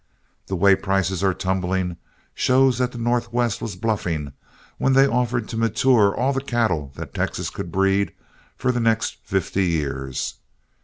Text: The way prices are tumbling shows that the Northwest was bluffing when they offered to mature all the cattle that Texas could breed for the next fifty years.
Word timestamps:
The 0.47 0.55
way 0.55 0.73
prices 0.75 1.23
are 1.23 1.31
tumbling 1.31 1.97
shows 2.33 2.79
that 2.79 2.91
the 2.91 2.97
Northwest 2.97 3.61
was 3.61 3.75
bluffing 3.75 4.33
when 4.79 4.93
they 4.93 5.05
offered 5.07 5.47
to 5.49 5.57
mature 5.57 6.15
all 6.15 6.33
the 6.33 6.41
cattle 6.41 6.91
that 6.95 7.13
Texas 7.13 7.51
could 7.51 7.71
breed 7.71 8.11
for 8.57 8.71
the 8.71 8.79
next 8.79 9.17
fifty 9.23 9.65
years. 9.67 10.39